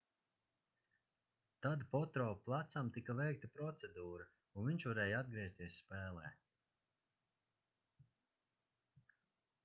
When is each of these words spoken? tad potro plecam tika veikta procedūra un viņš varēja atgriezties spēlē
tad 1.65 1.83
potro 1.89 2.23
plecam 2.45 2.87
tika 2.95 3.15
veikta 3.19 3.49
procedūra 3.57 4.25
un 4.61 4.65
viņš 4.69 4.87
varēja 4.89 5.19
atgriezties 5.25 5.77
spēlē 5.83 6.33